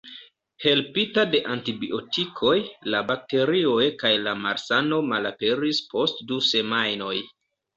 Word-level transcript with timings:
Helpita 0.63 1.25
de 1.33 1.41
antibiotikoj, 1.55 2.55
la 2.95 3.03
bakterioj 3.11 3.85
kaj 4.05 4.13
la 4.29 4.35
malsano 4.47 5.03
malaperis 5.13 5.85
post 5.93 6.25
du 6.33 6.41
semajnoj. 6.49 7.17